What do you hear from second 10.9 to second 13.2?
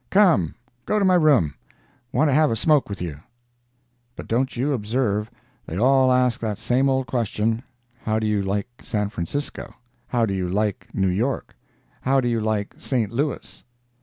New York?—How do you like St.